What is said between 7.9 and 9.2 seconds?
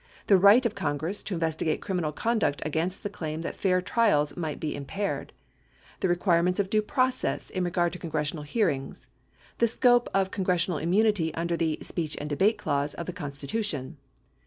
to congressional hearings.